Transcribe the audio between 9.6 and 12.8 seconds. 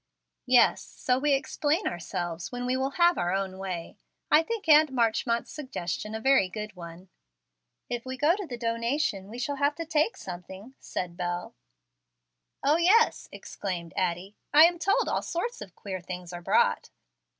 to take something," said Bel. "O,